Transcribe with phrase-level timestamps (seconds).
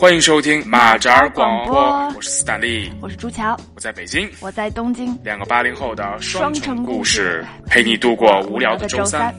[0.00, 1.78] 欢迎收听马扎广播，
[2.16, 9.34] 我是斯坦利，我是朱乔，我在北京，我在东京，两个八零后的双城故事，陪你度过无聊的周三。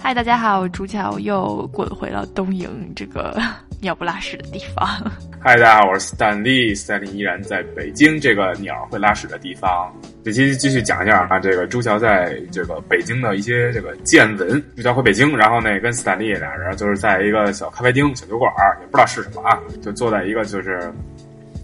[0.00, 3.40] 嗨，大家好，朱乔又滚回了东营这个
[3.80, 4.86] 鸟不拉屎的地方。
[5.42, 9.90] 嗨，大家好，我是斯坦利，斯坦利依然在北京这个鸟会拉屎的地方。
[10.22, 14.62] 这期继续讲一下啊，这个朱乔在这个北京的一些这个见闻。
[14.76, 20.92] 朱乔回北京，然后呢跟斯坦利俩人就是在一个小咖啡厅、小酒馆，也不知道是什么啊，就坐在一个就是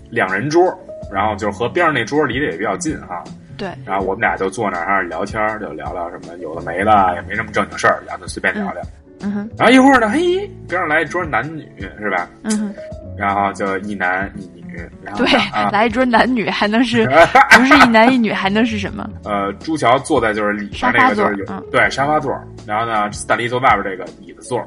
[0.08, 0.74] 两人桌，
[1.12, 3.22] 然后就是和边上那桌离得也比较近哈。
[3.58, 8.82] 对，然后我们俩就坐那儿聊天，就聊聊什么有的没的，也没什么正经事儿，然后就随便聊聊。
[8.82, 9.50] 嗯哼。
[9.58, 11.66] 然后一会儿呢，嘿，边上来一桌男女，
[11.98, 12.28] 是吧？
[12.42, 12.74] 嗯哼。
[13.16, 15.32] 然后就一男一女，然后对，
[15.72, 17.06] 来一桌男女还能是
[17.56, 19.08] 不是一男一女还能是什么？
[19.24, 24.62] 呃，朱桥坐在就是里边那个就是有对沙发座，然后呢，斯坦利坐外边这个椅子座，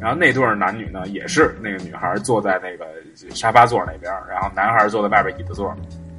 [0.00, 2.84] 然后那对男女呢也是那个女孩坐在那个
[3.30, 5.72] 沙发座那边，然后男孩坐在外边椅子座。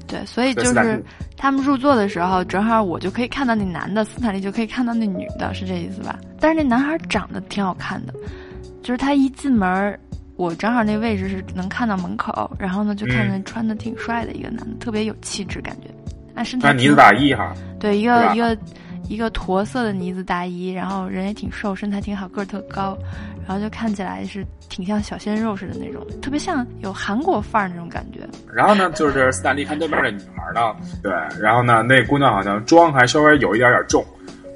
[0.07, 1.03] 对，所以就是
[1.37, 6.19] 他们入座的时候，正好我就可以看到那男的，斯坦利就可以看到那女的，是这意思吧？
[6.39, 8.13] 但是那男孩长得挺好看的，
[8.83, 9.99] 就是他一进门，
[10.35, 15.89] 我正好那位置是能看到门口，然后呢就看见穿的挺帅的一个男的，特别有气质感觉，
[16.33, 16.71] 那身材。
[16.73, 17.53] 呢子打一哈。
[17.79, 18.57] 对，一个一个。
[19.07, 22.97] 一个驼色的呢子大衣，然后人也挺瘦，身材挺好，个儿特高，
[23.47, 28.21] 然后就看起来是挺像小鲜肉似的那种，特别像有韩国范儿那种感觉。
[28.53, 34.03] 然后呢，就是斯坦利看对面的女孩呢，对，然后呢，那姑娘好像妆还稍微有一点点重，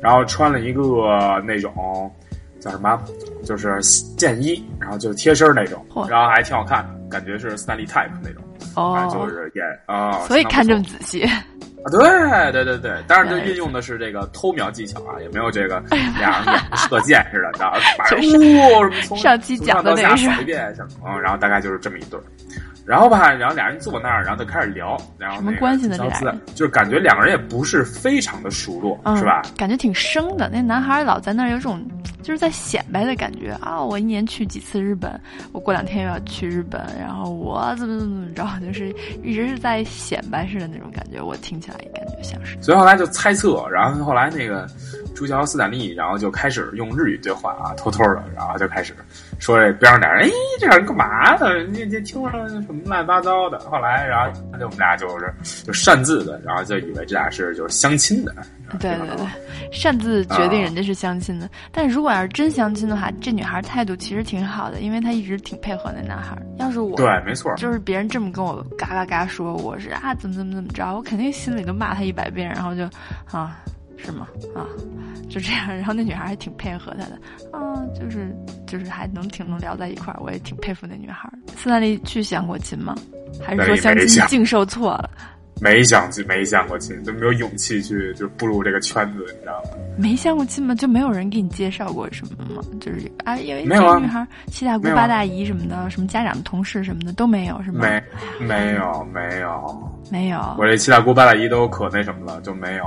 [0.02, 2.12] 然后穿了一个那种
[2.60, 3.02] 叫什么，
[3.44, 8.44] 就是线衣，然后就贴身那种，然后还挺好看，感觉是斯坦利 type 那种，
[8.76, 11.30] 哦，就是演啊，所以看这么仔细。
[11.86, 15.82] 啊，对对对对，当然就运用的是这个偷瞄技巧啊，也没有这个
[16.18, 22.24] 俩人射箭似的，然后把呜从上期讲的那个，一遍，嗯，然后大概就是这么一对儿。
[22.90, 25.96] 然后吧，然后俩人坐那儿，然后就开始聊，然后什么关系呢？
[25.96, 29.44] 这俩就是感觉两个人也不是非常的熟络，是吧？
[29.56, 30.50] 感觉挺生的。
[30.52, 31.88] 那男孩老在那儿有种
[32.24, 33.80] 就是在显摆的感觉啊！
[33.80, 35.22] 我一年去几次日本，
[35.52, 38.90] 我过两天又要去日本，然后我怎么怎么怎么着，就是
[39.24, 41.22] 一直是在显摆似的那种感觉。
[41.22, 42.60] 我听起来感觉像是。
[42.60, 44.68] 所以后来就猜测，然后后来那个
[45.20, 48.96] 朱乔斯坦利，然后就开始用日语对话啊，偷偷的，然后就开始
[49.38, 50.32] 说这边上俩人，哎，
[50.62, 51.62] 这俩人干嘛呢？
[51.74, 52.82] 你这听着什么？
[52.86, 55.34] 乱七八糟的，后来，然后就我们俩就是
[55.66, 58.34] 就擅自的，然后就以为这俩是就是相亲的。
[58.80, 59.28] 对对对，
[59.74, 61.50] 擅自决定人家是相亲的。
[61.70, 66.38] 但如果要是真相亲的话，这女孩态度其实挺好的，因为她一直挺配合那男孩。
[66.60, 72.90] 要是我，对，没错，就是别人这么跟我嘎嘎嘎说，我是啊怎么怎么怎么着，我肯定心里都骂他一百遍，然后就
[73.30, 73.60] 啊。
[74.04, 74.28] 是吗？
[74.56, 74.66] 啊，
[75.30, 77.20] 就这样，然后那女孩还挺配合他的，
[77.52, 81.30] 啊，就是就是还能挺能聊在一块儿，我也挺佩服那女孩。
[81.56, 82.96] 斯坦利去相过亲吗？
[83.44, 85.10] 还是说相亲净受挫了？
[85.62, 89.72] 没相亲，没相过亲，就没有勇气去就步入这个圈子，你知道吗？
[89.98, 90.74] 没相过亲吗？
[90.74, 92.64] 就没有人给你介绍过什么吗？
[92.80, 97.82] 就是啊，有一个女孩七大姑八大姨什么的，什么家长、同事什么的都没有，是吗？
[97.82, 98.02] 没，
[98.48, 100.40] 没有，没有，没有。
[100.58, 102.86] 我这七大姑八大姨都可那什么了，就没有。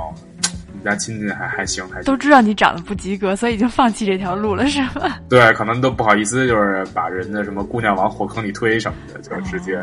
[0.83, 2.03] 家亲戚还还行，还行。
[2.03, 5.17] 都知道你长得不及格，所以已经放弃这条路了，是吗？
[5.29, 9.79] 对，可能都不好意思，就是把人家什么姑娘往火坑里推什么的，就直接，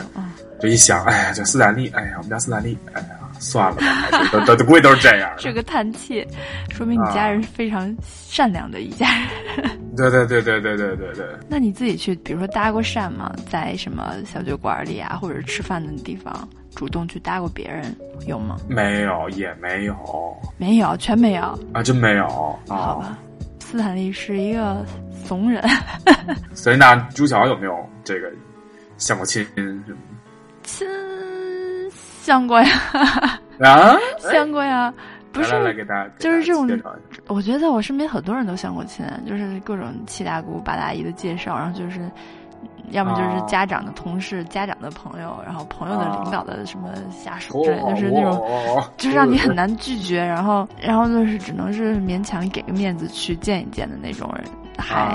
[0.61, 5.31] 就一想，哎呀，这斯坦利，哎呀，我们家斯坦利，哎呀，算了吧，都都估计都是这样。
[5.39, 6.27] 是个叹气，
[6.71, 9.07] 说明你家人是非常善良的一家
[9.57, 9.80] 人。
[9.97, 11.27] 对对对对对对对对。
[11.49, 13.35] 那你自己去，比如说搭过讪吗？
[13.51, 16.49] 在什么小酒馆里啊，或者吃饭的地方？
[16.77, 17.95] 主动去搭过别人
[18.29, 18.57] 有吗？
[18.69, 19.97] 没有，也没有，
[20.57, 21.43] 没有，全没有
[21.73, 21.83] 啊！
[21.83, 22.29] 真没有。
[22.69, 23.19] 好吧，
[23.59, 25.61] 斯坦利是一个怂人。
[26.55, 28.31] 所以那朱乔有没有这个
[28.99, 29.45] 相过亲？
[30.63, 30.87] 亲，
[32.23, 32.71] 相过呀。
[33.59, 33.99] 啊，
[34.31, 34.95] 相过呀。
[35.33, 36.69] 不是，来给大家就是这种。
[37.31, 42.11] 我觉得在我身边很多人都相过亲，就是各种七大姑八大姨的介绍，然后就是。
[42.91, 54.45] 要么就是家长的同事、家长的朋友，然后朋友的领导的什么下属之类，就是那种，就是让你很难拒绝，然后，然后就是只能是勉强给个面子去见一见的那种人，
[54.77, 55.09] 还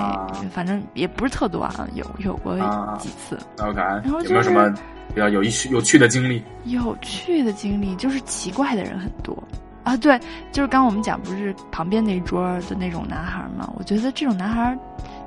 [0.52, 2.56] 反正也不是特多啊，有有过
[2.98, 3.38] 几次。
[3.60, 4.74] OK，然后有没有什么
[5.14, 6.42] 比较有意趣、有趣的经历？
[6.64, 9.38] 有趣的经历就是奇怪的人很多
[9.86, 10.20] 啊，对，
[10.52, 13.72] 就是刚我们讲不是旁边那桌的那种男孩嘛？
[13.78, 14.78] 我觉得这种男孩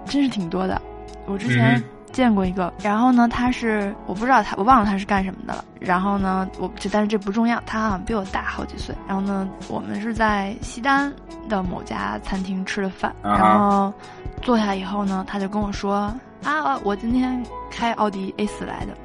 [0.04, 0.78] 真是挺多的，
[1.24, 1.82] 我之前。
[2.10, 5.62] 见过一个，然后呢，他是我不知道他，我忘了他是干什么的了。
[5.78, 8.94] 然后呢，我但是这不重要，他好像比我大好几岁。
[9.06, 11.12] 然后呢，我们是在西单
[11.50, 13.92] 的某家餐厅吃的饭，然后
[14.40, 16.10] 坐下以后呢，他就跟我说
[16.42, 17.40] ：“啊，我今天
[17.70, 18.96] 开奥迪 A 四来的。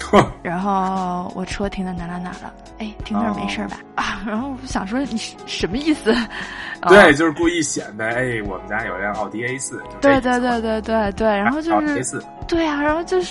[0.42, 2.52] 然后我车停在哪哪哪了？
[2.78, 3.78] 哎，停那儿没事吧？
[3.94, 5.16] 啊， 然后我想说你
[5.46, 6.14] 什么意思？
[6.88, 9.80] 对，就是故意显摆，哎，我们家有辆奥迪 A 四。
[10.00, 12.22] 对对对对对对，然后就是 A 四。
[12.48, 13.26] 对啊，然后就是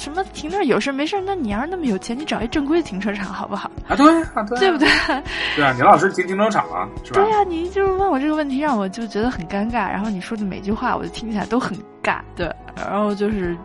[0.00, 1.20] 什么停那儿有事没事？
[1.20, 3.70] 那你要是那么有钱，你找一正规的停车场好不好？
[3.88, 4.88] 啊，对啊，对，对不对？
[5.54, 7.22] 对啊，你老是停停车场啊，是吧？
[7.22, 9.90] 对啊，你就是问我这个问题，让我就觉得很尴尬。
[9.90, 12.20] 然后你说的每句话，我就听起来都很尬。
[12.34, 13.56] 对，然后就是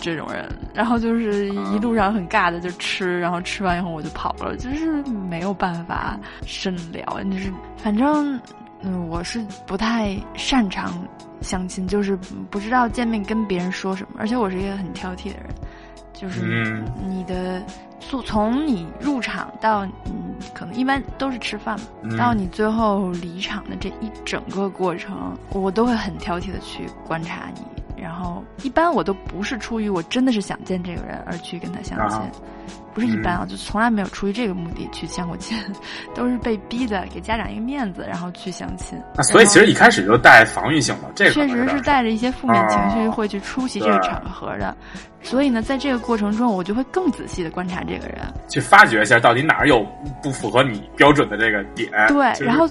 [0.00, 7.04] 这种人，然后就是一路上很尬的就吃，然后吃完以后我就跑了，就是没有办法深聊。
[7.30, 8.40] 就是反正
[8.82, 10.92] 嗯，我是不太擅长
[11.40, 12.16] 相亲，就是
[12.50, 15.48] 不知道见面跟别人说什么，而且我是一个很挑剔的人，
[16.12, 17.62] 就是你的。
[18.06, 27.62] 从从你入场到嗯，可能一般都是吃饭嘛，到你最后离场的这一整个过程，我都会很挑剔的去观察你。
[28.04, 32.20] 然后一般我都不是出于我真的是想见这个人而去跟他相亲。
[32.94, 35.58] 不是一般啊，就从来没有出于这个目的去相过亲，
[36.14, 38.98] 都是被逼的，给家长一个面子，然后去相亲。
[39.16, 44.74] 那所以其实一开始就带防御性的，这个确实是带着一些负面情绪会去出席这个场合的。
[45.22, 48.18] 所以呢，在这个过程中，我就会更仔细的观察这个人，
[48.48, 49.82] 去发掘一下到底哪儿有
[50.22, 51.90] 不符合你标准的这个点。
[52.08, 52.68] 对，然后，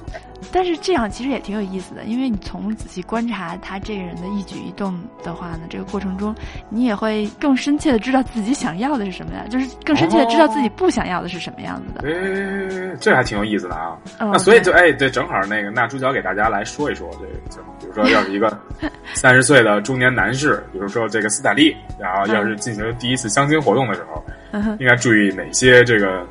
[0.52, 6.36] 但是这样其实也挺有意思的，因为你从仔细观察他这个人的一举一动的话呢，这个过程中，
[6.70, 12.08] 你也会更深切的知道自己想要的是什么呀，就是更深切的知道自己不想要的是什么样子的。
[12.08, 13.98] 哎，这还挺有意思的啊。
[14.20, 18.56] 那所以就哎，对，正好那个那主角给大家来说一说这个，就比如说要是一个
[19.16, 22.44] 三十岁的中年男士，比如说这个斯坦利，然后要。
[22.44, 24.22] 是进行第一次相亲活动的时候，
[24.78, 26.28] 应该注意哪些这个？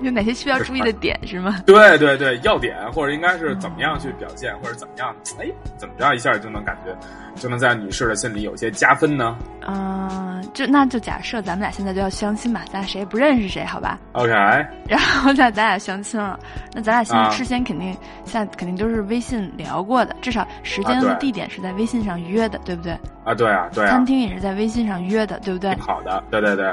[0.00, 1.62] 有哪些需要注意的点是吗？
[1.66, 5.14] 对对对，要点或者应该是怎么样去表现，或者怎么样？
[5.40, 5.46] 哎，
[5.76, 6.96] 怎么着一下就能感觉，
[7.40, 9.36] 就能在女士的心里有些加分呢？
[9.66, 14.32] 嗯，就那就假设咱们俩现在就要相亲吧，咱俩谁也不认识谁，好吧？OK。
[14.88, 16.38] 然后在咱俩相亲了，
[16.72, 22.92] 那咱俩现在事先肯定现在肯定都是微信聊过的，至少时间和地点是在微信上约的，对不对？
[23.24, 23.86] 啊，对啊，对。
[23.88, 25.74] 餐厅也是在微信上约的，对不对？
[25.76, 26.66] 好的，对对对。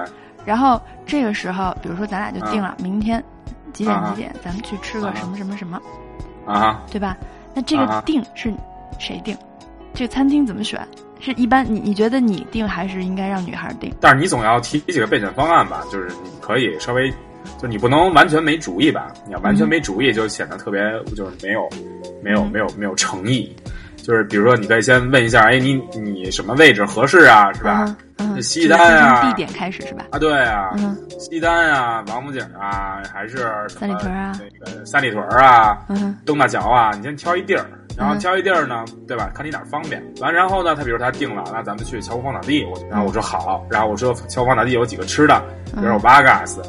[0.46, 3.24] 然后这个时候，比如说咱俩就定了明天
[3.74, 5.82] 几点几点，咱们去吃个什么什么什么，
[6.46, 7.18] 啊，对吧？
[7.54, 8.54] 那这个定是
[9.00, 9.38] 谁定？
[9.94, 10.80] 这个餐厅怎么选？
[11.22, 13.92] 是一般你你觉得你定还是应该让女孩定？
[14.02, 17.10] 但是你总要提几个备选方案吧，就是你可以稍微，
[17.58, 19.12] 就你不能完全没主意吧？
[19.26, 20.82] 你要完全没主意，就显得特别
[21.16, 21.68] 就是没有
[22.22, 23.56] 没有没有没有诚意。
[24.06, 27.52] 就是比如说，你可以先问一下，哎，你你什么位置合适啊？
[27.54, 27.96] 是吧？
[28.20, 30.06] 嗯，西单啊，地点开始是吧？
[30.12, 30.70] 啊，对啊，
[31.18, 33.38] 西单啊，王府井啊，还是
[33.68, 34.32] 三里屯啊？
[34.40, 35.80] 那个三里屯啊，
[36.24, 37.66] 东大桥啊，你先挑一地儿，
[37.98, 39.32] 然后挑一地儿呢，对吧？
[39.34, 40.02] 看你哪儿方便。
[40.22, 42.64] 完，然后呢，他比如他定了，那咱们去乔湖芳草地。
[42.66, 45.44] 我然后我说好，然后我说乔湖芳草地有几个吃的，
[45.74, 46.60] 比如有 Vargas。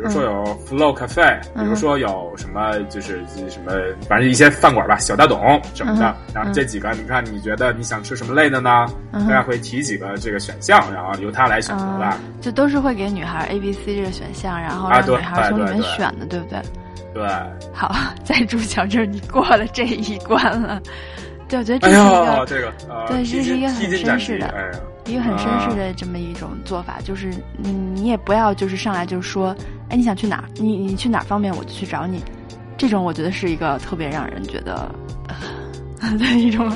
[0.00, 3.72] 比如说有 Flow Cafe，比如说有什么就是什么，
[4.08, 6.16] 反正一些饭馆吧，小大董什么的。
[6.34, 8.86] 然后这几个，你看你觉得你想吃什么类的呢？
[9.12, 12.16] 大家会提几个这个选项，然后由他来选择吧。
[12.40, 16.62] 就都是会给女孩 A、B、C 这个选项，然后让女孩从里面选的，对不对？
[17.12, 17.28] 对。
[17.74, 17.94] 好，
[18.24, 20.80] 在朱小这你过了这一关了。
[21.46, 22.72] 对，我觉得这是一个这个
[23.06, 24.46] 对，这是一个很绅士的。
[24.46, 24.70] 哎
[25.06, 29.56] 一个很绅士的这么一种做法，就是你你也不要就是上来就说，
[29.90, 30.44] 哎，你想去哪儿？
[30.54, 32.22] 你你去哪儿方便我就去找你。
[32.78, 34.90] 这种我觉得是一个特别让人觉得
[36.18, 36.70] 的一种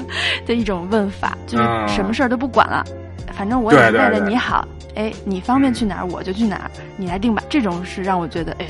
[0.46, 2.84] 的一种问法，就是什么事儿都不管了，
[3.32, 7.42] 反正我也是为了你好，哎，你方便去哪儿我就去哪儿，你来定吧。
[7.48, 8.66] 这种是让我觉得哎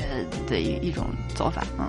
[0.47, 1.85] 的一一种做法，嗯。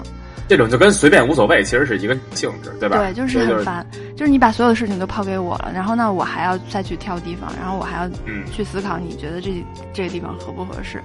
[0.49, 2.99] 这种就跟随便无所谓其实是一个性质，对吧？
[2.99, 3.85] 对，就是很烦，
[4.17, 8.11] 就是你把所有的事情都抛给我了，然后呢，我还要再去挑地方，然后我还要
[8.53, 11.01] 去思考你觉得这这个地方合不合适，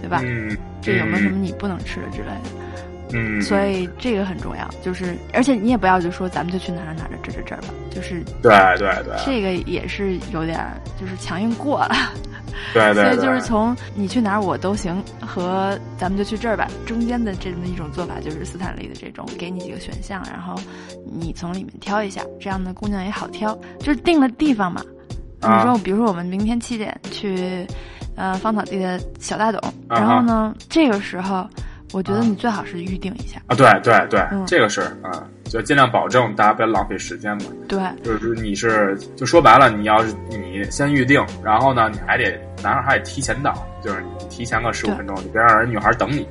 [0.00, 0.20] 对吧？
[0.24, 2.50] 嗯，这有没有什么你不能吃的之类的？
[3.14, 10.60] 嗯，所以这个很重要，就是而且你也不要就说咱们就去哪儿哪儿这这这儿吧，就是对对对，这个也是有点
[11.00, 11.94] 就是强硬过了。
[12.72, 20.54] 对 对，所以就是从你去哪儿我都行和咱们就去这儿吧，中间的这么一种做法就是斯坦利的这种，给你几个选项，然后
[21.04, 23.56] 你从里面挑一下，这样的姑娘也好挑。
[23.78, 24.82] 就是定了地方嘛，
[25.42, 27.66] 你说比如说我们明天七点去，
[28.16, 31.46] 呃，芳草地的小大董，然后呢，这个时候
[31.92, 35.26] 我觉得你最好是预定一下啊，对对对，这个是啊。
[35.44, 37.44] 就尽量保证大家不要浪费时间嘛。
[37.68, 42.24] 对，就是你是就说白了，你要是你先预定，然后呢，你还得
[42.60, 46.26] 男孩还得提前到，就是你提前个十五分钟，你别让人女孩等你。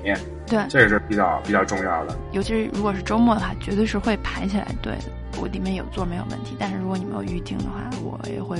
[0.53, 2.17] 对，这个是比较比较重要的。
[2.31, 4.67] 尤其是如果是周末的话，绝对是会排起来。
[4.81, 6.55] 队的，我里面有座没有问题。
[6.59, 8.57] 但是如果你没有预定的话，我也会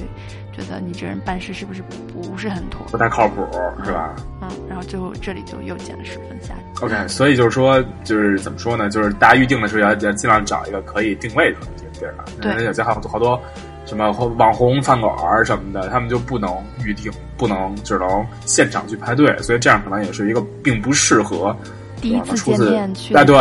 [0.51, 3.45] 觉得你这人办事是不是不是很妥，不太靠谱，
[3.83, 4.15] 是吧？
[4.41, 6.85] 嗯，然后最后这里就又减了十分下去。
[6.85, 8.89] OK，所以就是说，就是怎么说呢？
[8.89, 12.23] 就是大家预定的时候要要尽量找一个可以定位的这个地儿啊。
[12.39, 13.37] 对，有些好好多
[13.85, 21.55] 什么网红饭馆什么的，他们就不能预定，不能只能现场去排队，所以这样可能也是一个并不适合
[22.03, 23.15] 第一次见面去。
[23.15, 23.35] 哎，对，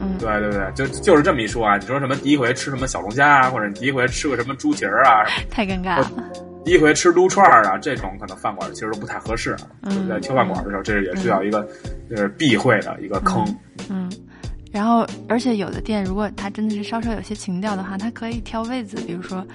[0.00, 1.76] 嗯，对对对，就就是这么一说啊。
[1.76, 6.10] 你说什么第一回吃什么小龙虾啊，或者你第一回吃个什么猪蹄儿啊，太尴尬了。
[6.64, 9.56] 第一回吃撸串儿啊，这种可能饭馆其实都不太合适。
[9.82, 11.66] 嗯，在挑饭馆的时候，这也需要一个
[12.08, 13.44] 就是避讳的一个坑。
[13.88, 14.10] 嗯。
[14.72, 19.46] 然后，而且有的店，如果它真的是稍稍有些情调的话，它可以挑位子，比如说，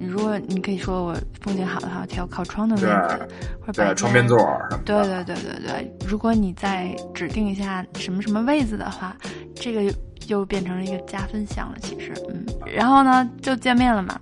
[0.00, 3.28] 如果你可以说我风景好的话，挑靠窗的位置，
[3.60, 4.38] 或者对窗边座
[4.70, 5.96] 什么对对对对对。
[6.06, 9.16] 如果你再指定一下什么什么位子的话，
[9.54, 9.92] 这个
[10.26, 11.76] 又变成了一个加分项了。
[11.80, 12.44] 其实，嗯。
[12.66, 14.20] 然后呢，就见面了嘛。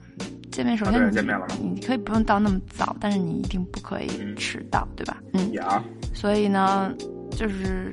[0.50, 5.18] 见面首先你、啊、见面了你可以不用到那么早，但是你一定不可以迟到，对吧？
[5.34, 5.52] 嗯。
[5.52, 5.82] 呀。
[6.14, 6.90] 所以呢，
[7.30, 7.92] 就是。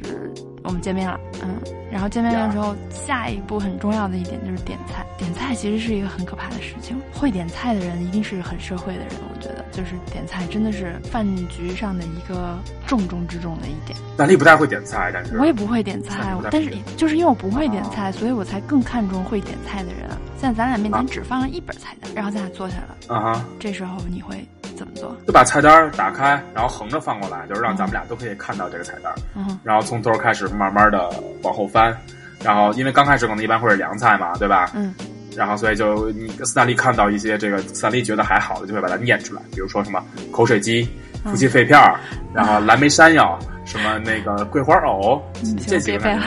[0.63, 1.55] 我们见面了，嗯，
[1.91, 5.05] 然后见面的时候，下一步很重要的一点就是点菜。
[5.17, 13.98] 点菜其实是一个很可怕的事情，会点菜的人一定是很社会的人，我觉得，就是点菜真的是饭局上的一个重中之重的一点。
[14.17, 20.10] 大力不太会点菜，但是我也不会点菜，但是就是因为我不会点菜，所以我才更看重会点菜的人。
[20.39, 24.46] 现在咱俩面前只放了一本菜单，然后咱俩坐下了，啊哈，这时候你会。
[24.95, 29.13] 就把菜单打开，然后横着放过来，就是让咱们俩都可以看到这个菜单。
[29.35, 31.09] 嗯，然后从头开始慢慢的
[31.43, 31.95] 往后翻，
[32.43, 34.71] 然后因为刚开始可能一般会是凉菜嘛，对吧？
[34.73, 34.93] 嗯。
[35.35, 40.00] 然后所以就你斯坦利看到一些这个斯坦利觉得还好的，就会把它念出来，比如说什么
[40.31, 40.88] 口水鸡、
[41.23, 42.00] 夫妻肺片儿，
[42.35, 45.19] 然后蓝莓山药，什么那个桂花藕，
[45.65, 46.19] 这几个。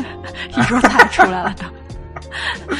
[0.56, 2.74] 一说菜出来了都。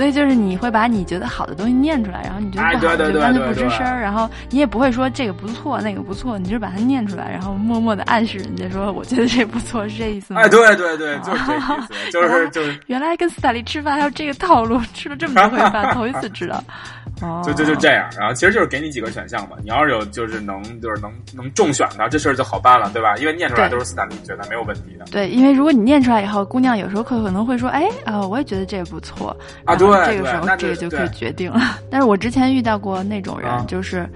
[0.00, 10.40] 所以就是你会把你觉得好的东西念出来，然后你觉得不好的就干脆不吱声儿，然后你也不会说这个不错那个不错，你就把它念出来，然后默默的暗示人家说我觉得这不错，是这意思吗？
[10.40, 12.80] 哎，对对对，就是这意思， 就是就是。
[12.86, 16.64] 原来跟斯坦利吃饭还有这个套路，吃了这么多回饭，头一次知道。
[17.22, 23.16] 哦，就就就这样，然后其实就是给你几个选项嘛，你要是有就是能就是能能中选的，这事儿就好办了，对吧？
[23.16, 25.04] 因为念出来都是斯坦利觉得没有问题的。
[25.10, 31.60] 对，因为如果你念出来以后，姑娘有时候可可能会说，哎啊、呃，我也觉得这个不错啊，对，这个时候这个就可以决定了。
[31.90, 34.08] 但是我之前遇到过那种人，啊、就是。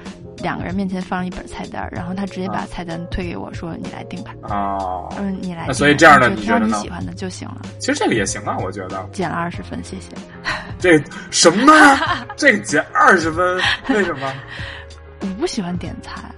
[0.43, 5.65] 两个人面前放了一本菜单，然后他直接把菜单推给我说：“你来定吧。”哦，嗯，你来。
[5.69, 7.63] 那所以这样的你觉得你喜欢的就行了。
[7.79, 9.09] 其实这个也行啊，我觉得。
[9.13, 10.11] 减了二十分，谢谢。
[10.85, 11.73] 这什么？
[12.37, 13.57] 这个减二十分？
[13.89, 14.31] 为什么？
[15.23, 16.31] 我不喜欢点菜，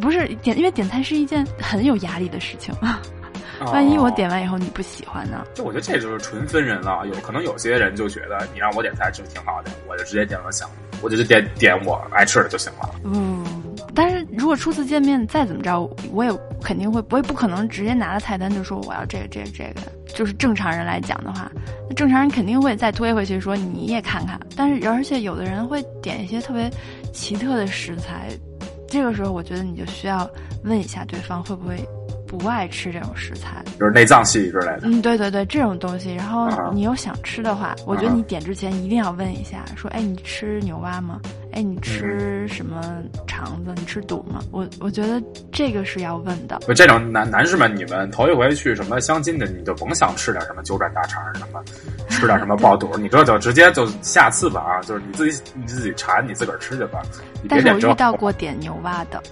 [0.00, 2.74] 不是点，因为点菜是一件很有压力的事情。
[3.66, 5.44] 万一我点完以后你不喜欢呢？
[5.52, 10.66] 就我觉得这就是纯分人了，有可能有些人就觉得你让我点菜就挺好的，我就直接点了想，
[11.02, 12.94] 我就点点我爱吃的就行了。
[13.04, 13.44] 嗯，
[13.94, 19.80] 但是如果初次见面再怎么着，我也肯定会，我也不可能直接拿了菜单就说我要这个这个这个。
[20.14, 21.50] 就是正常人来讲的话，
[21.88, 24.38] 那正常人肯定会再推回去说你也看看。
[24.54, 26.70] 但是而且有的人会点一些特别
[27.14, 28.28] 奇特的食材，
[28.86, 30.28] 这个时候我觉得你就需要
[30.64, 31.82] 问一下对方会不会。
[32.38, 34.80] 不爱吃这种食材，就是内脏系之类的。
[34.84, 36.14] 嗯，对对对，这种东西。
[36.14, 41.20] 然后你又想吃的话，啊、我觉得你点之前一定要问一下，说，哎，你吃牛蛙吗？
[41.52, 42.80] 哎，你吃什么
[43.26, 43.74] 肠子？
[43.76, 44.40] 你吃肚吗？
[44.50, 45.22] 我我觉得
[45.52, 46.58] 这个是要问的。
[46.74, 51.62] 这种男男士们，你们头一回去什么相亲的，你就甭想吃点什么九转大肠什么，
[52.08, 57.02] 吃点什么爆肚，你这就直接就下次吧啊，就是你自己你自己馋，你自个儿吃去吧。
[57.46, 59.22] 但是我遇到过点牛蛙的，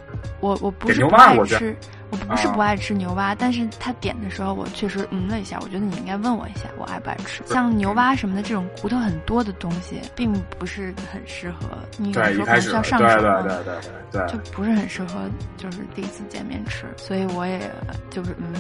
[0.41, 1.75] 我我不是不爱吃。
[2.11, 7.43] 我不是不爱吃牛蛙，啊、但是他点的时候，我确实嗯了一下，我觉得你应该问我一下，我爱不爱吃。
[7.47, 13.65] 像牛蛙什么的这种骨头很多的东西，并不是很适合你有时候需要上手，对对对
[14.11, 16.87] 对对，就不是很适合，就是第一次见面吃。
[16.97, 17.71] 所以我也
[18.11, 18.55] 就是嗯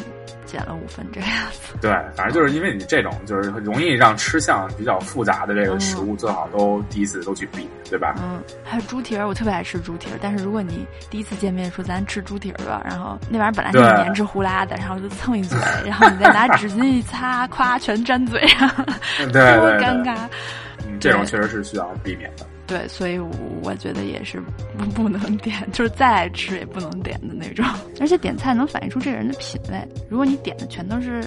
[0.50, 1.74] 减了五分这个样子。
[1.82, 8.14] 对，反正就是因为你这种就是容易让吃相比较复杂的这个食物，嗯、最好都第一次都去避，对吧？
[8.22, 13.40] 嗯，还有猪蹄儿，我特别爱吃猪蹄儿，但是如果你第一次见面说咱吃猪蹄儿吧，然后那。
[13.40, 18.68] 玩意儿本来就是黏着呼啦的，然后就蹭一嘴，然后你再拿纸巾一擦， 夸全粘嘴上，
[19.32, 20.14] 对多尴尬。
[20.86, 22.44] 嗯，这种确实是需要避免的。
[22.70, 23.18] 对，所以
[23.64, 24.40] 我觉得也是
[24.94, 27.64] 不能点， 就是再爱吃也不能点的那种。
[28.00, 29.88] 而且点菜能反映出这个人的品味。
[30.08, 31.20] 如果你点的全都是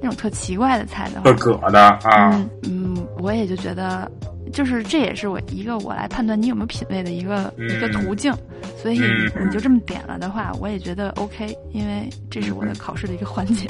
[0.00, 4.10] 那种特奇怪的菜的话，特葛的啊，嗯嗯，我也就觉得
[4.52, 8.32] 就是这也是我一个我来判断你有没有品味的一个、嗯一个途径，
[8.80, 13.68] 所以嗯你就这么点了的话，我也觉得 OK，因为这是我的考试的一个环节。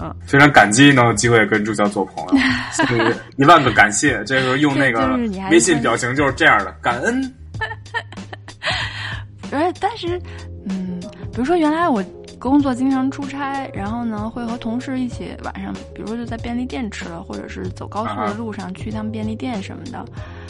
[0.00, 4.22] 嗯，非常感激能有机会跟助教做朋友， 所以一万个感谢。
[4.24, 5.18] 这个用那个
[5.50, 7.34] 微信表情就是这样的，感恩。
[9.52, 10.20] 而但是，
[10.68, 11.00] 嗯，
[11.32, 12.04] 比如说原来我
[12.40, 19.98] 工作经常出差，然后呢会和同事一起晚上，比如说就在便利店吃了，或者是走高速的路上去一趟便利店什么的。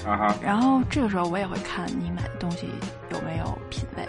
[0.08, 2.68] 啊哈，然后这个时候我也会看你买的东西
[3.10, 4.06] 有没有品味，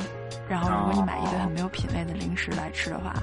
[0.48, 3.14] 然后如果你买一堆很没有品味的零食来吃的话，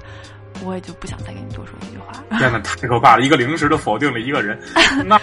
[0.65, 2.13] 我也就不想再跟你多说一句话。
[2.39, 3.23] 天哪， 太可怕了！
[3.23, 4.59] 一个零食都否定了一个人，
[5.07, 5.19] 那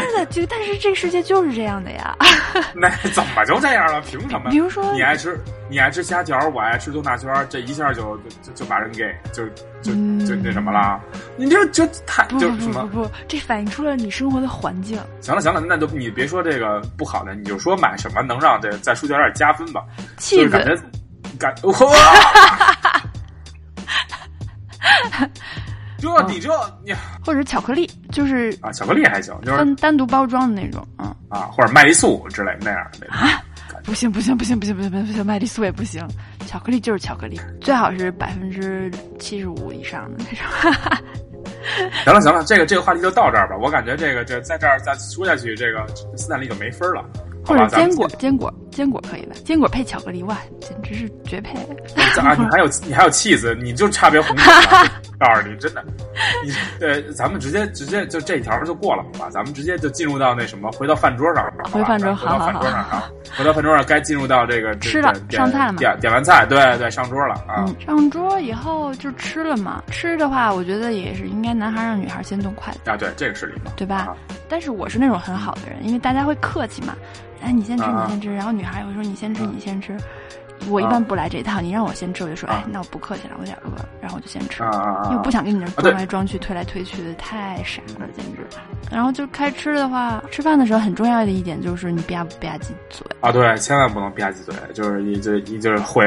[0.00, 2.16] 是的，就但是这个世界就是这样的呀。
[2.74, 4.00] 那怎么就这样了？
[4.02, 4.50] 凭什么？
[4.50, 5.38] 比如说你爱吃
[5.68, 9.44] 你爱吃虾条，我爱吃东大圈，这一下就就就把人给就
[9.82, 9.92] 就
[10.26, 11.00] 就那什么了？
[11.36, 12.86] 你这就太就什么？
[12.92, 14.98] 不这反映出了你生活的环境。
[15.20, 19.82] 行了行了，那就你别说这个不好的，你就说买什么能让这在书店有点加分吧。
[19.96, 20.76] 就气是感觉，
[21.38, 21.74] 感哇，
[25.98, 26.50] 这你这
[26.84, 26.92] 你
[27.24, 31.14] 或者巧克力，就是啊，巧克力还行，就是分单独包装的那种，嗯。
[31.30, 33.42] 啊，或者麦丽素之类那样的啊。
[33.84, 36.06] 不行不行不行不行不行不行不行，麦丽素也不行，
[36.46, 41.00] 巧克力就是巧克力，最好是百分之七十五以上的那种。
[42.04, 43.56] 行了行了，这个这个话题就到这儿吧。
[43.56, 47.02] 我感觉这个这在这儿再说下去，这个斯坦利就没分了。
[47.44, 49.36] 好吧，或者坚果，坚果，坚果可以吧？
[49.44, 51.56] 坚果配巧克力，哇，简直是绝配！
[52.20, 54.90] 啊， 你还有你还有气子，你就差别红酒了。
[55.16, 55.82] 告诉你，真的，
[56.44, 56.52] 你
[56.84, 59.30] 呃，咱们直接直接就这一条就过了，好吧？
[59.30, 67.64] 咱们直接就进入到那什么，回到饭桌上，回饭桌回到饭桌上啊，回到饭桌上，该进入到这个吃了点上菜了吗点点完菜，对对，上桌了啊。
[67.64, 69.80] 嗯，上桌以后就吃了嘛。
[69.88, 74.16] 吃的话，我觉得也是应该男孩让女孩先动筷子，啊，对，这个是礼貌，对吧啊
[74.48, 76.94] 但是我是那种很好的人，因为大家会客气嘛。
[77.40, 79.96] 哎，你先吃，啊你先吃，然后女孩也会说你先吃，你先吃。
[80.70, 84.62] 我一般不来这一套，你让我先吃，我就说，啊哎，那我不客气了，我有点饿了，然后我就先吃。
[84.62, 85.08] 啊啊啊！
[85.10, 88.46] 因为不想跟你这儿啊对装来装去、推来推去的，太傻了，简直。
[88.90, 96.06] 然后就开吃的话，吃饭的时候很重要的一点就是你吧不吧唧嘴，啊，对，千万不能吧唧嘴，就是你这你就是毁，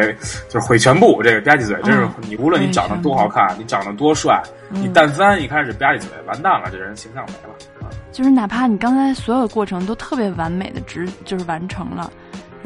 [0.50, 1.22] 就是毁全部。
[1.22, 7.54] 这个吧唧嘴，这是嗯你无论你长得多好看，你长得多帅，你嗯但凡一开始吧唧嘴，完蛋了，这人形象没了。
[7.82, 12.12] 啊就是哪怕你刚才所有的过程都特别完美的执就是完成了，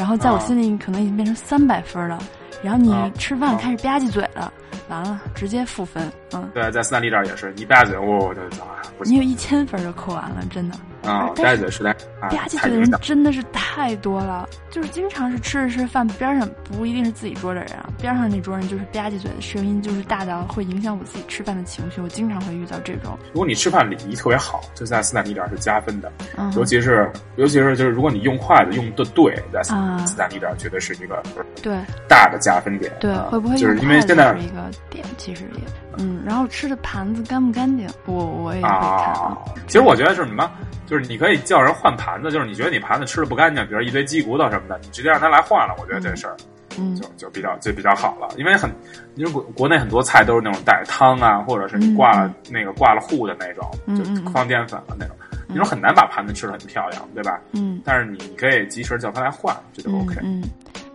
[0.02, 0.40] 然后在我啊。
[0.40, 2.18] 心里可能已经变成三百分了，
[2.64, 3.60] 然后你啊吃饭啊。
[3.62, 4.52] 开始吧唧嘴了，
[4.90, 10.76] 完了直接负分，嗯，对，在斯坦利这儿也是，一吧唧嘴，我就啊，你有一千分就扣完了，真的。
[11.04, 11.90] 啊，吧但是唧嘴实在
[12.20, 12.92] 啊吧唧嘴的人。
[13.02, 31.22] 真的是太多了，就是经常是吃着吃着饭边上不一定是自己桌的人啊，边上那桌人就是吧唧嘴的声音就是大到会影响我自己吃饭的情绪，我经常会遇到这种，如果你吃饭礼仪特别好，就在斯坦利这儿是加分的，嗯，尤其是尤其是就是如果你用筷子用的对，在斯坦利这儿绝对是一个
[31.64, 31.76] 对
[32.08, 32.94] 大的加分点。
[33.00, 35.62] 对，啊会不会就是因为现在是一个点，其实也，
[35.98, 38.80] 嗯，然后吃的盘子干不干净，我我也会看。
[38.80, 40.50] 啊，其实我觉得是什么，
[40.86, 46.36] 就是你可以叫人换盘子，就是你觉得你盘子吃的不干净，比如一堆鸡骨头什么的，你直接让他来换了，我觉得这事儿
[46.78, 46.96] 嗯。
[46.96, 48.70] 就就比较就比较好了，因为很，
[49.16, 55.16] 因为国国内很多菜都是那种带汤啊，或者是你挂了、那个挂了糊的那种，就放淀粉了那种，
[55.48, 57.40] 你说很难把盘子吃的很漂亮，对吧？
[57.54, 57.82] 嗯。
[57.84, 60.16] 但是你你可以及时叫他来换，这就嗯 OK。
[60.24, 60.44] 嗯。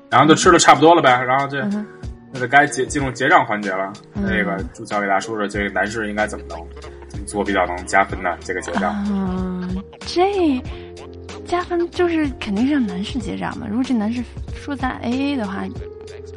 [0.08, 1.60] 然后就吃的差不多了呗，然后这、
[2.36, 3.90] 那就该结进入结账环节了。
[4.14, 6.58] 嗯那个朱乔给大家说说，这个男士应该怎么能
[7.08, 8.36] 怎么做比较能加分呢？
[8.40, 8.94] 这个结账。
[9.08, 10.62] 嗯，这
[11.46, 13.66] 加分就是肯定是让男士结账嘛。
[13.68, 14.22] 如果这男士
[14.54, 15.64] 说咱 A A 的话，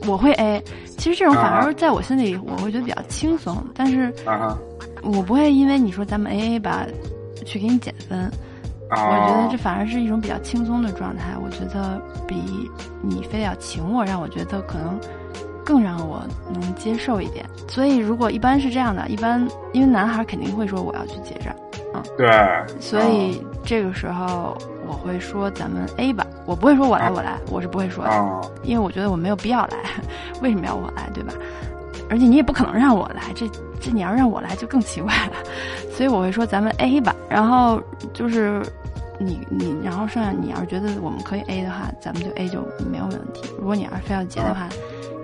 [0.08, 0.64] 我会 A。
[0.98, 4.58] 其实这种反而在我心里我会觉得比较轻松，但是啊，
[5.02, 6.86] 我不会因为你说咱们 A A 吧
[7.46, 8.32] 去给你减分。
[8.92, 11.36] 我觉得哦这反而是一种比较轻松的状态。
[11.42, 12.70] 我觉得比
[13.02, 15.00] 你非要请我，让我觉得可能
[15.69, 17.45] 更让我能接受一点。
[17.67, 21.55] 所以如果一般是这样的，一般因为男孩肯定会说我要去结账，
[22.17, 22.27] 对，
[22.79, 28.41] 所以这个时候我会说咱们 A 吧，我不会说我来我来，我是不会说的，啊。
[28.63, 29.77] 因为我觉得我没有必要来，
[30.41, 31.32] 为什么要我来，对吧？
[32.10, 33.47] 而且你也不可能让我来，这
[33.79, 35.34] 这你要让我来就更奇怪了，
[35.93, 37.79] 所以我会说咱们 A 吧，然后
[38.12, 38.63] 就是
[39.19, 43.47] 你你，然后剩下你要是觉得我们可以 A 的话，咱们就 A 就没有问题。
[43.60, 44.67] 如果你要是非要结的话，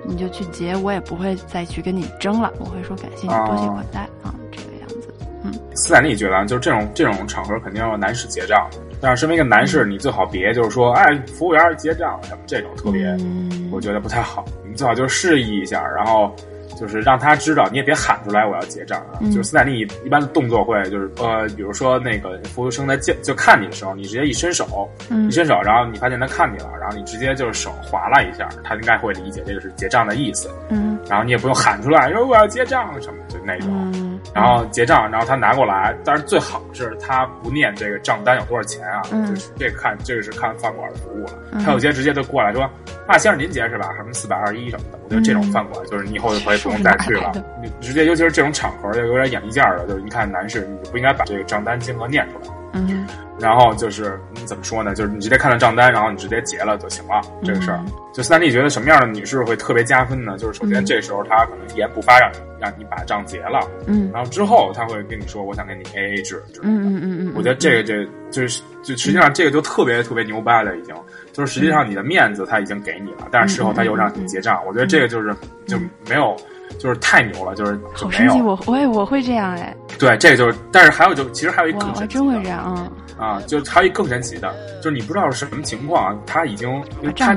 [0.08, 5.14] 你就去结，我也不会再去跟你争了，我会说感谢你多谢款待啊、这个样子。
[5.44, 8.68] 嗯斯坦利觉得啊，就是这种这种场合肯定要男士结账，
[9.02, 14.46] 但是身为一个男士，你最好别就是说，哎，服务员结账什么这种特别，嗯我觉得不太好。
[14.68, 16.34] 你最好就示意一下，然后
[16.80, 19.20] 就是让他知道，你也别喊出来我要结账啊。
[19.32, 24.90] 就是斯坦利一般的动作会就是呃，比如说那个服务生在就就看你的时候，你直接一伸手，
[25.28, 30.50] 一伸手，然后你发现他看你了，然后你直接就是手划拉一下，他应该会理解这个是结账的意思。
[30.70, 34.05] 嗯，然后你也不用喊出来说我要结账什么就那种。
[34.36, 41.32] 然后结账，然后他拿过来，但是最好是他不念这个账单有多少钱啊，就是这个看这个是看饭馆的服务了。
[41.64, 42.70] 他有些直接就过来说
[43.08, 43.94] 啊，先生您结是吧？
[43.96, 45.00] 什么四百二十一什么的。
[45.06, 47.32] 我觉得这种饭馆就是你以后就可以不用再去了。
[47.64, 52.54] 你直接，尤其是这种场合，就有点眼力见儿的，就是一看男士，你不应该把这个账单金额念出来。
[52.74, 53.08] 嗯。
[53.40, 54.96] 然后就是你怎么说呢？
[54.96, 57.22] 就是你直接看到账单，然后你直接结了就行了。
[57.44, 60.38] 这个事儿，就斯坦利觉得什么样的女士会特别加分呢？
[60.38, 63.60] 就是首先这时候他可能一言不发让你让你把账结了。
[63.88, 64.10] 嗯。
[64.14, 67.34] 然后之后他会跟你说：“我想跟你 A A 制。”嗯嗯嗯嗯。
[67.36, 70.96] 我觉得这个这就是就实际上这个就特别特别牛掰了，已经。
[71.34, 75.36] 就是实际上你的面子他已经给你了，但是事后他又让你结账，我觉得这个就是
[75.68, 76.34] 就没有，
[76.80, 79.76] 就是太牛了，就是好神奇，我我也我会这样哎。
[80.00, 83.42] 对，这个就是，但是还有就其实还有一个更神奇的，真会这样啊啊！
[83.48, 86.84] 就还有一更神奇的，就是你不知道是什么情况，他已经
[87.16, 87.34] 他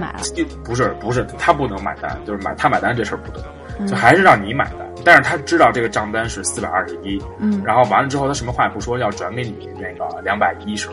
[0.64, 10.88] 不是不是他不能买单，就是买他买单这事儿不对，就还是让你买单，但是他知道这个账单是四百二十一，嗯，然后完了之后他什么话也不说，要转给你那个两百一十，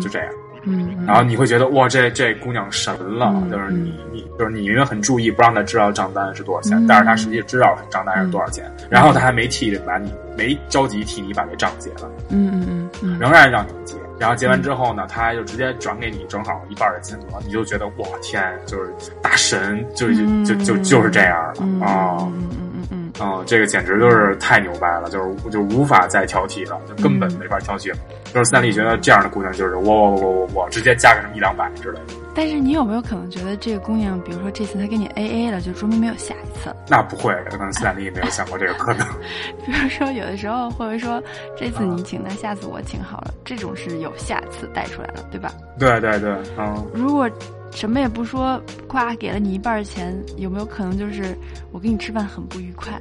[0.00, 0.28] 就这样。
[0.64, 20.08] 嗯，然后你会觉得哇，这这姑娘神了，就是你你就是你明明很注意不让她知道账单是多少钱，但是她实际知道账单是多少钱，然后她还没替把你没着急替你把这账结了，嗯嗯嗯，仍然让你结，然后结完之后呢，他就直接转给你正好一半的金额，你就觉得哇天，就是大神，就
[20.44, 22.50] 就就就是这样了啊，嗯
[22.90, 27.92] 嗯嗯这个简直就是太牛掰了，就是就无法再挑剔了，就根本没法挑剔。
[28.32, 32.14] 就是三里觉得这样的姑娘就是我我我我我直接加个什么一两百之类的。
[32.38, 36.72] 但是你有没有可能觉得这个姑娘，比如说这次她跟你 A A 了，就说明没有下一次？
[36.88, 39.04] 那不会，可能斯坦利没有想过这个可能。
[39.66, 41.20] 比如说有的时候会不会说
[41.56, 45.52] 这次你请，那下次我请好了，这种是有下次带出来了，对吧？
[45.80, 46.86] 对对对，嗯。
[46.94, 47.28] 如果
[47.72, 51.36] 什么也不说，夸给了你一半钱，有没有可能就是
[51.72, 52.92] 我跟你吃饭很不愉快，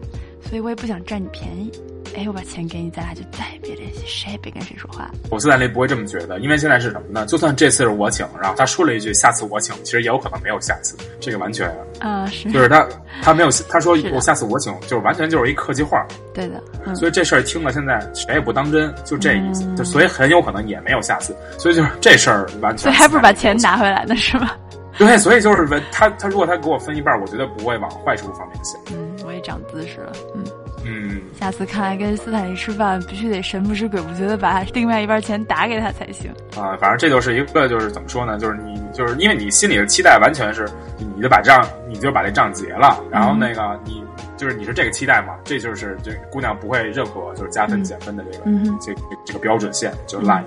[0.41, 1.71] 所以我也不想占你便宜。
[2.15, 5.11] 哎，我把钱给你，咱俩就再也别联系，谁也别跟谁说话。
[5.29, 7.25] 我斯坦利不会这么觉得，因为现在是什么呢？
[7.25, 10.97] 就算这次是我请，然后他说了一句“下次我请”，其实也有可能没有下次。
[11.19, 12.87] 这个完全啊，是就是他
[13.21, 16.05] 他没有他说我下次我请，就是完全就是一客气话。
[16.33, 19.63] 对的，所以这事儿听了，现在谁也不当真，就这意思。
[19.75, 21.35] 就所以很有可能也没有下次。
[21.57, 22.77] 所以就是这事儿完全。
[22.77, 24.57] 所以还不如把钱拿回来呢，是吧？
[24.97, 28.81] 对，所以就是他他如果他给我分一半，我觉得不会往坏处方面想。
[28.91, 30.43] 嗯，我也长姿势了，嗯。
[30.87, 36.77] 嗯，下次看来跟斯坦利吃饭，必须得神不知鬼不觉的把另外一半钱打给他才行啊！
[36.79, 38.39] 反正这就是一个，就是怎么说呢？
[38.39, 44.01] 就是你就是因为你心里的期待完全是，你就把账，你就把这账结了，然后那个你
[44.37, 45.35] 就是你是这个期待嘛？
[45.43, 48.45] 这就是这姑娘不会任何就是加分减分的这个
[48.79, 48.93] 这
[49.25, 50.43] 这个标准线就 line。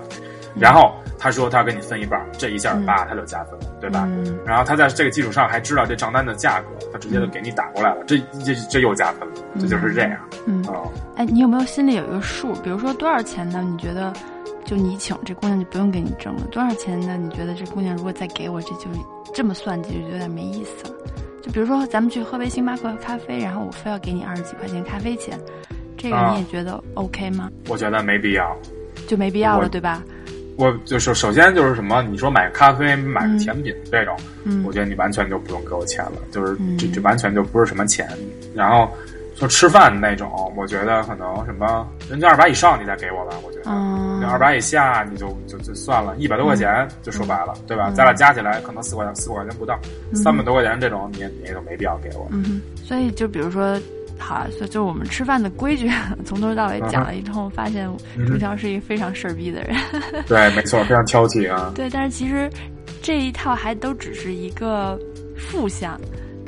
[0.55, 4.07] 然后他说他要跟你分一半，这一下叭他就加分了，对吧？
[4.45, 10.19] 然后他在这个基础上还知道这账单的价格，他直接就给你打过来了，这这这又加分了，这就是这样。
[10.45, 10.63] 嗯，
[11.15, 12.53] 哎，你有没有心里有一个数？
[12.63, 13.61] 比如说多少钱呢？
[13.61, 14.11] 你觉得
[14.65, 16.41] 就你请这姑娘就不用给你挣了？
[16.51, 17.17] 多少钱呢？
[17.17, 18.87] 你觉得这姑娘如果再给我，这就
[19.33, 20.95] 这么算计就有点没意思了。
[21.41, 25.39] 就比如说咱们去喝杯星巴克咖啡，然后我非要给你二十几块钱咖啡钱，
[25.97, 27.49] 这个你也觉得 OK 吗？
[27.67, 28.55] 我觉得没必要，
[29.07, 30.03] 就没必要了，对吧？
[30.57, 38.07] 我就是首先就是什么，你说买咖啡、买个甜品这种，嗯我觉得你完全就不用给我钱了，就是这这完全就不是什么钱。
[38.53, 38.89] 然后
[39.35, 43.71] 说吃饭那种，我觉得可能什么人均二百以上你再给我吧，我觉得
[44.27, 47.89] 二百以下你就就就算了，一百多块钱就说白了，对吧？
[47.95, 49.79] 咱俩加起来可能四块钱，四块钱不到，
[50.13, 52.27] 三百多块钱这种你你也就没必要给我。
[52.31, 53.79] 嗯，所以就比如说。
[54.21, 55.89] 好，所以就是我们吃饭的规矩，
[56.23, 57.89] 从头到尾讲了一通，发现
[58.27, 59.75] 朱强是一个非常事儿逼的人。
[60.27, 61.71] 对，没错，非常挑剔啊。
[61.75, 62.49] 对，但是其实
[63.01, 64.97] 这一套还都只是一个
[65.35, 65.99] 副项，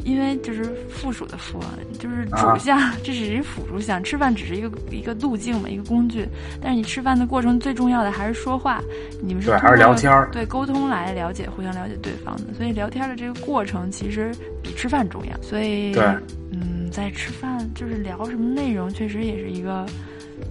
[0.03, 1.59] 因为就是附属的附，
[1.99, 4.03] 就是主项， 这只是一辅助项。
[4.03, 6.27] 吃饭只是一个一个路径嘛，一个工具。
[6.61, 8.81] 但是你吃饭的过程最重要的还是说话，
[9.21, 10.29] 你们是对还是聊天儿？
[10.31, 12.53] 对，沟通来了解，互相了解对方的。
[12.55, 14.31] 所以聊天的这个过程其实
[14.61, 15.41] 比吃饭重要。
[15.41, 16.03] 所以，对，
[16.51, 16.62] 嗯。
[16.93, 19.83] 在吃饭就是聊什么内容，确实也是一个，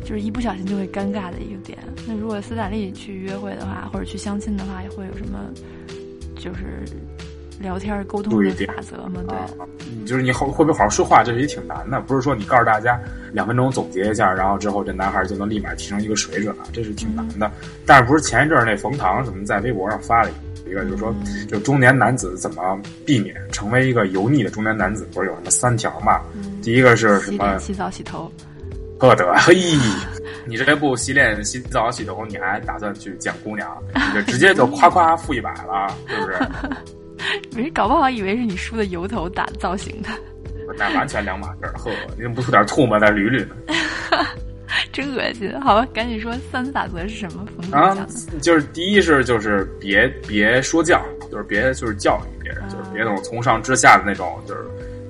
[0.04, 1.78] 就是一不小心就会尴尬的一个点。
[2.04, 5.38] 那如果斯坦利去约会的话，或者去相亲的话，也会有什么，
[6.34, 6.82] 就是
[7.60, 9.22] 聊天沟通的法则吗？
[9.28, 12.00] 对，就是你好会不会好好说话，这是也挺难的。
[12.00, 13.00] 不是说你告诉大家
[13.32, 17.48] 两分钟总结一下，然后之后这男孩就能立马提升一个水准了，这是挺难的。
[17.86, 20.51] 但是不是前一阵那冯唐怎么在微博上发了一个？
[20.72, 21.14] 一个就是说，
[21.48, 25.06] 就中年男子怎么避免成为一个油腻的中年男子？
[25.12, 26.22] 不是有什么三条嘛？
[26.62, 27.58] 第一个是什么？
[27.58, 28.32] 洗、洗澡、洗头。
[28.98, 29.54] 呵得，嘿，
[30.46, 33.68] 你这不洗脸、洗澡、洗头，你还打算去见姑娘？
[33.94, 36.38] 你就直接就夸夸付一百了，是不是？
[37.54, 40.08] 没搞不好以为是你梳的油头打造型的。
[40.78, 41.72] 那完全两码事儿。
[41.76, 43.54] 呵，你怎么不出点唾沫再捋捋呢？
[44.92, 45.52] 真恶心！
[45.60, 47.46] 好吧，赶紧说三法则是什么？
[47.70, 47.96] 啊，
[48.40, 54.60] 就是第一是就是别别说教，就是别就是教育别人，就是别那种从上至下的那种就是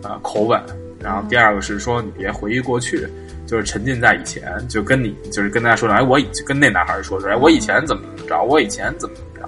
[0.03, 0.59] 呃口吻。
[1.01, 3.09] 然后第二个是说你别回忆过去。
[3.45, 9.47] 就是沉浸在以前，就跟你就是跟大家说哎，我以跟那男孩说说，哎，我以前怎么怎么着，我以前怎么怎么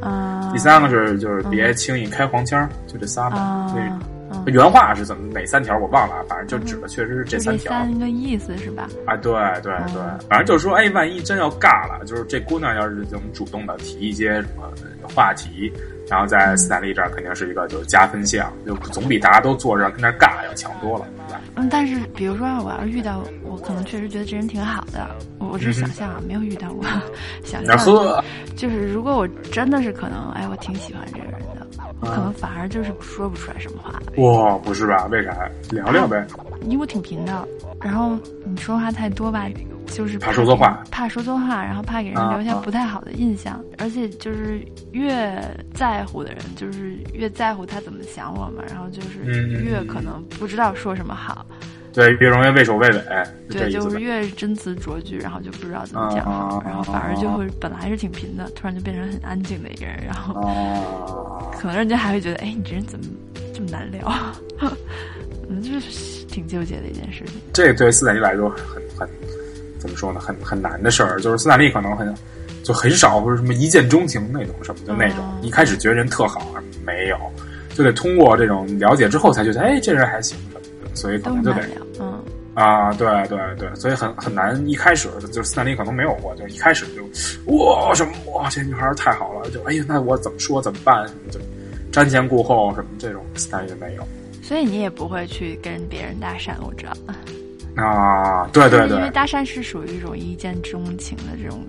[0.00, 0.50] 着啊。
[0.52, 3.72] 第三个是就是别轻易开黄腔，就这仨吧。
[3.74, 3.98] 那
[4.46, 7.72] 原话是怎么哪三条我忘了，反正就指的确实是这三条。
[7.72, 8.88] 三个意思是吧？
[9.06, 14.70] 啊，对对对，反正就是说，哎，万一真要尬了，就是这姑娘要是能主动的提一些什么
[15.14, 15.72] 话题。
[16.10, 21.40] 然后在斯坦利这儿肯定是一个就是加分项，就总比大家都坐着跟那尬要强多了，对吧？
[21.56, 25.06] 嗯，但是比如说我要是遇到，我可能确实觉得这人挺好的，
[25.38, 26.82] 我只是想象啊，没有遇到过，
[27.44, 27.76] 想象。
[28.56, 31.66] 就是如果我真的是可能，哎，我挺喜欢这个人的，
[32.00, 34.00] 我可能反而就是说不出来什么话。
[34.16, 35.06] 哇，不是吧？
[35.06, 35.50] 为啥？
[35.70, 36.26] 聊聊呗。
[36.62, 37.48] 因为我挺贫的，
[37.80, 39.46] 然后你说话太多吧。
[39.86, 51.46] 就是怕说错话，怕说错话，然后怕给人留下不太好的印象，而且就是越在乎的人，就是越在乎他怎么想我嘛，然后就是越可能不知道说什么好，
[51.98, 53.02] 对，越容易畏首畏尾，
[53.50, 63.04] 对，就是越斟词酌句，然后就不知道怎么讲好，然后反而就会本来是挺平的，突然就变成很安静的一个人，然后 可能人家还会觉得，哎，你这人怎么
[63.52, 64.12] 这么难聊？
[65.50, 67.40] 嗯，就是挺纠结的一件事情。
[67.52, 69.08] 这对斯坦利来说很很。
[69.80, 70.18] 怎么说呢？
[70.18, 72.12] 很很难的事儿，就是斯坦利可能很
[72.64, 76.52] 就很少，或者什么一见钟情那种什么就那种，一开始觉得人特好，
[76.84, 77.16] 没有，
[77.74, 80.36] 就得通过这种了解之后才觉得，哎，这人还行
[80.94, 81.62] 所以可能就得，
[82.00, 82.22] 嗯
[82.54, 84.60] 啊，对对对，所以很很难。
[84.68, 87.04] 一开始就斯坦利可能没有过，就一开始就
[87.52, 91.06] 哇什么哇，这女孩太好了，就哎呀，那我怎么说怎么办？
[91.06, 91.40] 什么就
[91.92, 94.02] 瞻前顾后什么这种斯坦利没有。
[94.42, 96.92] 所以你也不会去跟别人搭讪，我知道。
[97.80, 101.64] 啊，对对对，因为搭讪是属于一种一见钟情的这种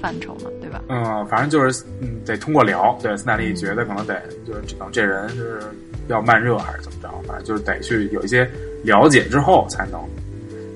[0.00, 0.80] 范畴嘛，对吧？
[0.88, 2.96] 嗯，反正就是嗯，得通过聊。
[3.02, 5.60] 对，斯坦利觉得可能得就是这这人就是
[6.08, 8.48] 要慢热还是怎么着，反正就是得去有一些
[8.82, 10.00] 了解之后才能，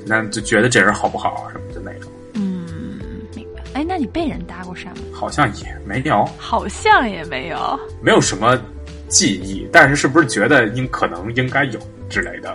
[0.07, 2.11] 那就觉得这人好不好什么的那种。
[2.35, 2.99] 嗯，
[3.35, 3.63] 明白。
[3.75, 5.03] 哎，那你被人搭过讪吗？
[5.13, 8.59] 好像也没有，好像也没有，没有什么
[9.09, 11.79] 记忆，但是是不是觉得应可能应该有？
[12.11, 12.53] 之类的，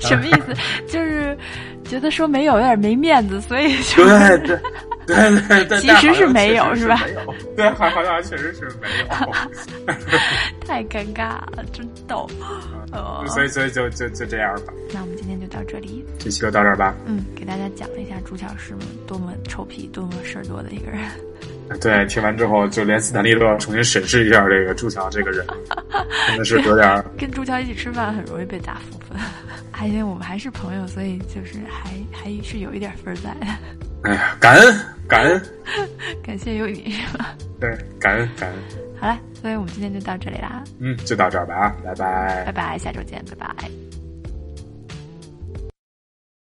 [0.00, 0.54] 什么意思？
[0.88, 1.36] 就是
[1.84, 4.58] 觉得说没有有点没面子，所以就对 对
[5.06, 7.00] 对对，其实是没有是吧？
[7.56, 9.32] 对，好好像确实是没有，
[10.66, 12.28] 太尴尬了，真逗。
[12.92, 14.72] 哦所以所以就就就这样吧。
[14.92, 16.94] 那我们今天就到这里，这期就到这儿吧。
[17.06, 18.74] 嗯，给大家讲了一下朱巧是
[19.06, 21.00] 多么臭屁、多么事儿多的一个人。
[21.80, 25.44] 对，听完之后，就连斯坦利都要重新审视一下这个朱桥这个人，
[26.28, 27.04] 真的是有点。
[27.18, 29.18] 跟朱桥一起吃饭很容易被打负分，
[29.72, 33.36] 还因为我们还是朋友，所以就是还还是有一点分在。
[34.06, 35.42] 哎呀，感恩感恩，
[36.22, 37.34] 感谢有你是吧？
[37.60, 38.58] 对，感恩感恩。
[39.00, 40.62] 好了，所以我们今天就到这里啦。
[40.78, 42.44] 嗯，就到这儿吧啊，拜拜。
[42.46, 43.95] 拜拜，下周见，拜拜。